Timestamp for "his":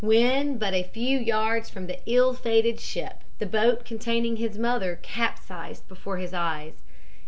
4.37-4.57, 6.17-6.33